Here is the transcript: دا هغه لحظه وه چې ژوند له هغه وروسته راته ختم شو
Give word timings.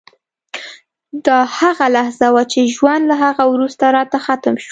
دا 1.25 1.39
هغه 1.59 1.85
لحظه 1.97 2.27
وه 2.35 2.43
چې 2.51 2.61
ژوند 2.75 3.03
له 3.11 3.15
هغه 3.23 3.43
وروسته 3.53 3.83
راته 3.97 4.17
ختم 4.27 4.53
شو 4.57 4.59